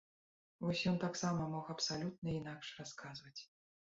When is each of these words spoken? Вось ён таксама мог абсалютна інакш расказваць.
Вось 0.65 0.81
ён 0.91 0.95
таксама 1.03 1.47
мог 1.53 1.69
абсалютна 1.75 2.27
інакш 2.41 2.73
расказваць. 2.81 3.37